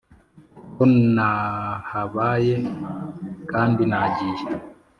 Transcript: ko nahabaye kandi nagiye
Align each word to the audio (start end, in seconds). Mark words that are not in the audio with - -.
ko 0.73 0.83
nahabaye 1.15 2.55
kandi 3.51 3.81
nagiye 3.91 4.45